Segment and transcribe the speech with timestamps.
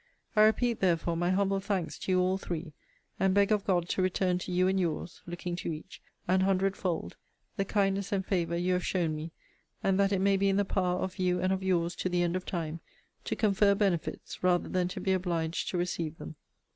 [0.35, 2.73] I repeat, therefore, my humble thanks to you all three,
[3.19, 6.75] and beg of God to return to you and yours [looking to each] an hundred
[6.75, 7.17] fold,
[7.55, 9.29] the kindness and favour you have shown me;
[9.83, 12.23] and that it may be in the power of you and of yours, to the
[12.23, 12.79] end of time,
[13.25, 16.35] to confer benefits, rather than to be obliged to receive them.